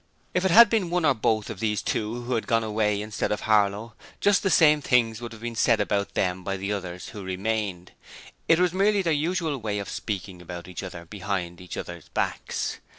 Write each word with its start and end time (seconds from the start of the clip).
If 0.33 0.43
it 0.43 0.49
had 0.49 0.67
been 0.67 0.89
one 0.89 1.05
or 1.05 1.13
both 1.13 1.51
of 1.51 1.59
these 1.59 1.83
two 1.83 2.23
who 2.23 2.33
had 2.33 2.47
gone 2.47 2.63
away 2.63 3.03
instead 3.03 3.31
of 3.31 3.41
Harlow, 3.41 3.93
just 4.19 4.41
the 4.41 4.49
same 4.49 4.81
things 4.81 5.21
would 5.21 5.31
have 5.31 5.41
been 5.43 5.53
said 5.53 5.79
about 5.79 6.15
them 6.15 6.43
by 6.43 6.57
the 6.57 6.73
others 6.73 7.09
who 7.09 7.21
remained 7.23 7.91
it 8.47 8.57
was 8.57 8.73
merely 8.73 9.03
their 9.03 9.13
usual 9.13 9.59
way 9.59 9.77
of 9.77 9.89
speaking 9.89 10.41
about 10.41 10.67
each 10.67 10.81
other 10.81 11.05
behind 11.05 11.61
each 11.61 11.77
other's 11.77 12.09
backs. 12.09 12.79